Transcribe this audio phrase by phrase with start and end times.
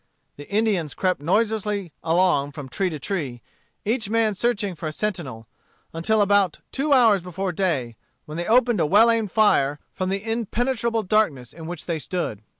[0.35, 3.43] The Indians crept noiselessly along from tree to tree,
[3.85, 5.47] each man searching for a sentinel,
[5.93, 10.23] until about too hours before day, when they opened a well aimed fire from the
[10.27, 12.41] impenetrable darkness in which they stood.